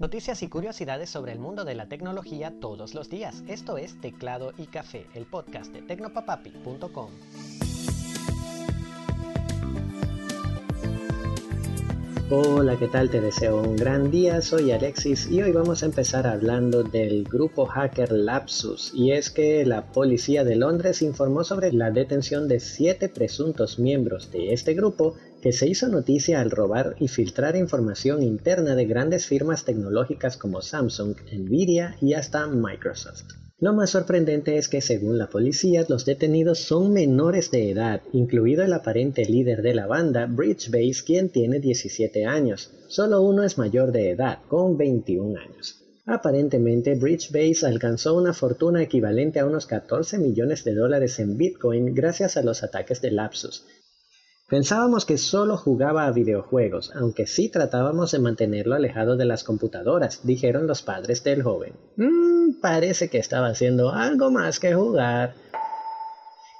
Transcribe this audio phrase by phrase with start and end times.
[0.00, 3.44] Noticias y curiosidades sobre el mundo de la tecnología todos los días.
[3.48, 7.10] Esto es Teclado y Café, el podcast de tecnopapapi.com.
[12.30, 13.10] Hola, ¿qué tal?
[13.10, 17.66] Te deseo un gran día, soy Alexis y hoy vamos a empezar hablando del grupo
[17.66, 23.10] hacker Lapsus y es que la policía de Londres informó sobre la detención de siete
[23.10, 28.74] presuntos miembros de este grupo que se hizo noticia al robar y filtrar información interna
[28.74, 33.24] de grandes firmas tecnológicas como Samsung, Nvidia y hasta Microsoft.
[33.58, 38.64] Lo más sorprendente es que según la policía los detenidos son menores de edad, incluido
[38.64, 42.70] el aparente líder de la banda, Bridge Base, quien tiene 17 años.
[42.88, 45.84] Solo uno es mayor de edad, con 21 años.
[46.06, 51.94] Aparentemente, Bridge Base alcanzó una fortuna equivalente a unos 14 millones de dólares en Bitcoin
[51.94, 53.66] gracias a los ataques de Lapsus,
[54.50, 60.22] Pensábamos que solo jugaba a videojuegos, aunque sí tratábamos de mantenerlo alejado de las computadoras,
[60.24, 61.74] dijeron los padres del joven.
[61.94, 65.34] Mmm, parece que estaba haciendo algo más que jugar.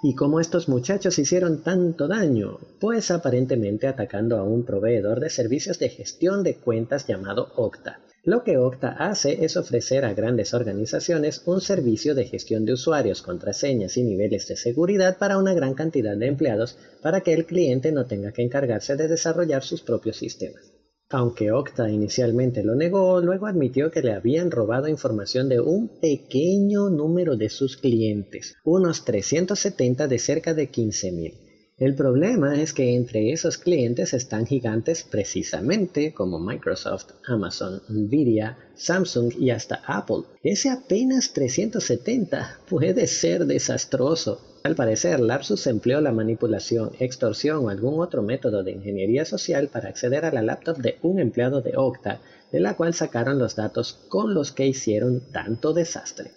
[0.05, 2.59] ¿Y cómo estos muchachos hicieron tanto daño?
[2.79, 7.99] Pues aparentemente atacando a un proveedor de servicios de gestión de cuentas llamado Okta.
[8.23, 13.23] Lo que Okta hace es ofrecer a grandes organizaciones un servicio de gestión de usuarios,
[13.23, 17.93] contraseñas y niveles de seguridad para una gran cantidad de empleados para que el cliente
[17.93, 20.71] no tenga que encargarse de desarrollar sus propios sistemas.
[21.09, 26.91] Aunque Okta inicialmente lo negó, luego admitió que le habían robado información de un pequeño
[26.91, 31.50] número de sus clientes, unos 370 de cerca de 15.000.
[31.81, 39.33] El problema es que entre esos clientes están gigantes precisamente como Microsoft, Amazon, Nvidia, Samsung
[39.39, 40.25] y hasta Apple.
[40.43, 44.43] Ese apenas 370 puede ser desastroso.
[44.63, 49.89] Al parecer, Lapsus empleó la manipulación, extorsión o algún otro método de ingeniería social para
[49.89, 52.21] acceder a la laptop de un empleado de Okta,
[52.53, 56.33] de la cual sacaron los datos con los que hicieron tanto desastre.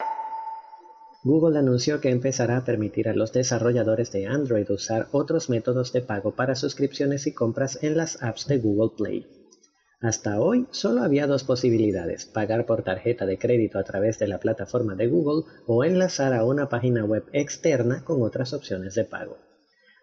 [1.25, 6.01] Google anunció que empezará a permitir a los desarrolladores de Android usar otros métodos de
[6.01, 9.25] pago para suscripciones y compras en las apps de Google Play.
[10.01, 14.39] Hasta hoy solo había dos posibilidades, pagar por tarjeta de crédito a través de la
[14.39, 19.37] plataforma de Google o enlazar a una página web externa con otras opciones de pago.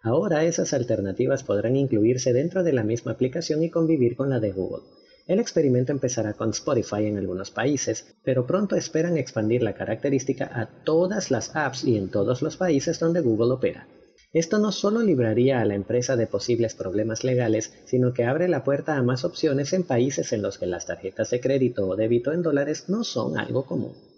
[0.03, 4.53] Ahora esas alternativas podrán incluirse dentro de la misma aplicación y convivir con la de
[4.53, 4.85] Google.
[5.27, 10.67] El experimento empezará con Spotify en algunos países, pero pronto esperan expandir la característica a
[10.85, 13.87] todas las apps y en todos los países donde Google opera.
[14.33, 18.63] Esto no solo libraría a la empresa de posibles problemas legales, sino que abre la
[18.63, 22.33] puerta a más opciones en países en los que las tarjetas de crédito o débito
[22.33, 24.10] en dólares no son algo común.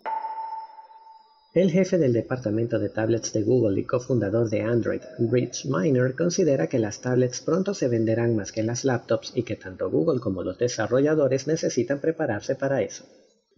[1.55, 6.67] El jefe del departamento de tablets de Google y cofundador de Android, Rich Miner, considera
[6.67, 10.43] que las tablets pronto se venderán más que las laptops y que tanto Google como
[10.43, 13.05] los desarrolladores necesitan prepararse para eso.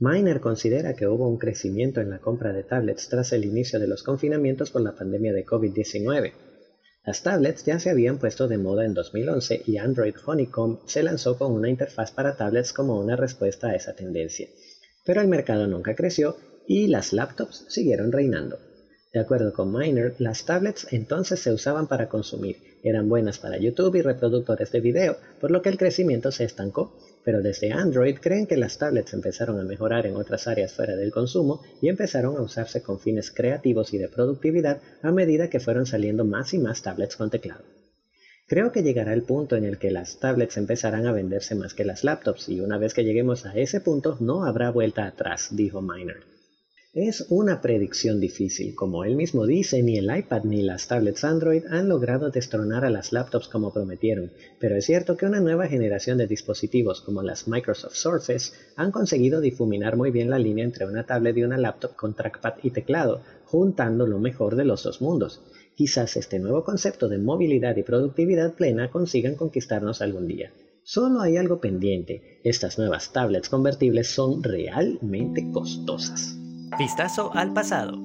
[0.01, 3.87] Miner considera que hubo un crecimiento en la compra de tablets tras el inicio de
[3.87, 6.33] los confinamientos por la pandemia de COVID-19.
[7.07, 11.39] Las tablets ya se habían puesto de moda en 2011 y Android Honeycomb se lanzó
[11.39, 14.49] con una interfaz para tablets como una respuesta a esa tendencia.
[15.05, 16.35] Pero el mercado nunca creció
[16.67, 18.59] y las laptops siguieron reinando.
[19.13, 23.95] De acuerdo con Miner, las tablets entonces se usaban para consumir, eran buenas para YouTube
[23.95, 26.93] y reproductores de video, por lo que el crecimiento se estancó.
[27.25, 31.11] Pero desde Android creen que las tablets empezaron a mejorar en otras áreas fuera del
[31.11, 35.87] consumo y empezaron a usarse con fines creativos y de productividad a medida que fueron
[35.87, 37.65] saliendo más y más tablets con teclado.
[38.47, 41.85] Creo que llegará el punto en el que las tablets empezarán a venderse más que
[41.85, 45.81] las laptops y una vez que lleguemos a ese punto no habrá vuelta atrás, dijo
[45.81, 46.34] Miner.
[46.95, 48.77] Es una predicción difícil.
[48.77, 52.91] Como él mismo dice, ni el iPad ni las tablets Android han logrado destronar a
[52.91, 57.49] las laptops como prometieron, pero es cierto que una nueva generación de dispositivos como las
[57.49, 61.97] Microsoft Surface han conseguido difuminar muy bien la línea entre una tablet y una laptop
[61.97, 65.41] con trackpad y teclado, juntando lo mejor de los dos mundos.
[65.75, 70.53] Quizás este nuevo concepto de movilidad y productividad plena consigan conquistarnos algún día.
[70.85, 76.39] Solo hay algo pendiente, estas nuevas tablets convertibles son realmente costosas.
[76.79, 77.97] Vistazo al pasado.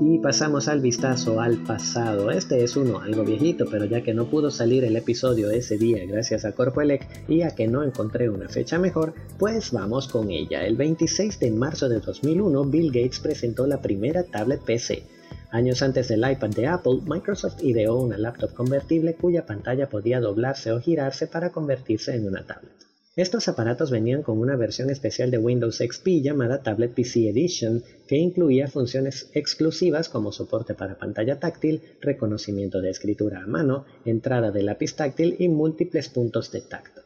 [0.00, 2.30] Y pasamos al vistazo al pasado.
[2.30, 6.06] Este es uno algo viejito, pero ya que no pudo salir el episodio ese día
[6.06, 10.64] gracias a Corpoelec y a que no encontré una fecha mejor, pues vamos con ella.
[10.64, 15.02] El 26 de marzo de 2001, Bill Gates presentó la primera tablet PC.
[15.50, 20.72] Años antes del iPad de Apple, Microsoft ideó una laptop convertible cuya pantalla podía doblarse
[20.72, 22.84] o girarse para convertirse en una tablet.
[23.16, 28.16] Estos aparatos venían con una versión especial de Windows XP llamada Tablet PC Edition, que
[28.16, 34.64] incluía funciones exclusivas como soporte para pantalla táctil, reconocimiento de escritura a mano, entrada de
[34.64, 37.02] lápiz táctil y múltiples puntos de tacto.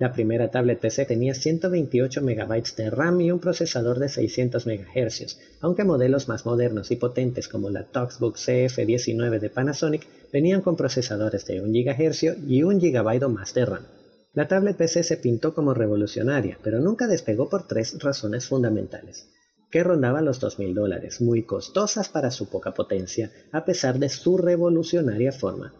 [0.00, 5.38] La primera tablet PC tenía 128 MB de RAM y un procesador de 600 MHz,
[5.60, 11.46] aunque modelos más modernos y potentes como la Toxbook CF19 de Panasonic venían con procesadores
[11.46, 13.99] de 1 GHz y 1 GB más de RAM.
[14.32, 19.28] La tablet PC se pintó como revolucionaria, pero nunca despegó por tres razones fundamentales
[19.70, 24.36] que rondaba los 2.000 dólares, muy costosas para su poca potencia, a pesar de su
[24.36, 25.72] revolucionaria forma.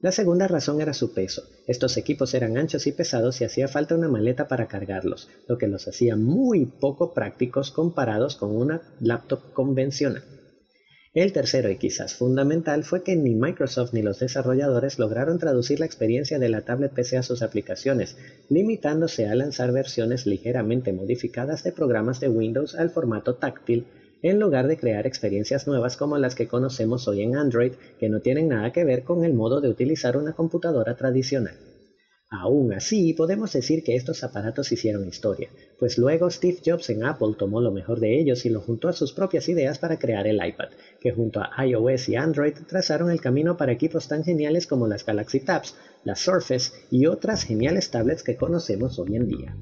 [0.00, 1.42] La segunda razón era su peso.
[1.66, 5.68] Estos equipos eran anchos y pesados y hacía falta una maleta para cargarlos, lo que
[5.68, 10.22] los hacía muy poco prácticos comparados con una laptop convencional.
[11.16, 15.86] El tercero y quizás fundamental fue que ni Microsoft ni los desarrolladores lograron traducir la
[15.86, 18.18] experiencia de la tablet PC a sus aplicaciones,
[18.50, 23.86] limitándose a lanzar versiones ligeramente modificadas de programas de Windows al formato táctil
[24.20, 28.20] en lugar de crear experiencias nuevas como las que conocemos hoy en Android, que no
[28.20, 31.54] tienen nada que ver con el modo de utilizar una computadora tradicional.
[32.28, 37.34] Aún así, podemos decir que estos aparatos hicieron historia, pues luego Steve Jobs en Apple
[37.38, 40.44] tomó lo mejor de ellos y lo juntó a sus propias ideas para crear el
[40.44, 40.70] iPad,
[41.00, 45.04] que junto a iOS y Android trazaron el camino para equipos tan geniales como las
[45.04, 49.56] Galaxy Tabs, las Surface y otras geniales tablets que conocemos hoy en día.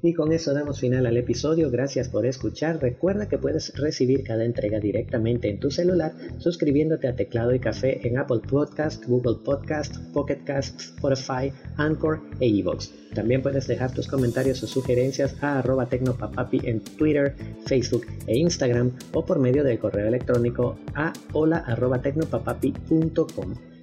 [0.00, 1.70] Y con eso damos final al episodio.
[1.70, 2.80] Gracias por escuchar.
[2.80, 8.06] Recuerda que puedes recibir cada entrega directamente en tu celular suscribiéndote a Teclado y Café
[8.06, 12.90] en Apple Podcast, Google Podcast, Pocket Cast, Spotify, Anchor e iVoox.
[13.14, 17.34] También puedes dejar tus comentarios o sugerencias a arroba en Twitter,
[17.66, 21.64] Facebook e Instagram o por medio del correo electrónico a hola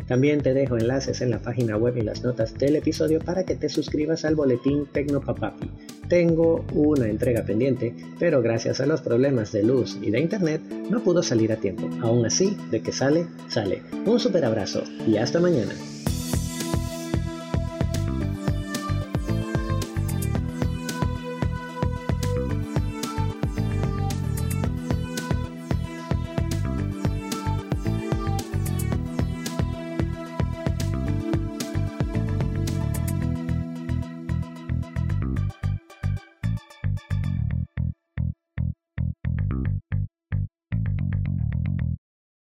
[0.07, 3.55] también te dejo enlaces en la página web y las notas del episodio para que
[3.55, 5.69] te suscribas al boletín Tecnopapapi.
[6.07, 11.03] Tengo una entrega pendiente, pero gracias a los problemas de luz y de internet no
[11.03, 11.89] pudo salir a tiempo.
[12.01, 13.81] Aún así, de que sale, sale.
[14.05, 15.73] Un super abrazo y hasta mañana.